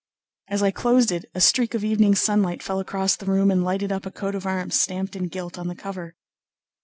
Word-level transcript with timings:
As 0.47 0.63
I 0.63 0.71
closed 0.71 1.11
it 1.11 1.25
a 1.35 1.39
streak 1.39 1.75
of 1.75 1.83
evening 1.83 2.15
sunlight 2.15 2.63
fell 2.63 2.79
across 2.79 3.15
the 3.15 3.27
room 3.27 3.51
and 3.51 3.63
lighted 3.63 3.91
up 3.91 4.07
a 4.07 4.11
coat 4.11 4.33
of 4.33 4.47
arms 4.47 4.81
stamped 4.81 5.15
in 5.15 5.27
gilt 5.27 5.59
on 5.59 5.67
the 5.67 5.75
cover. 5.75 6.15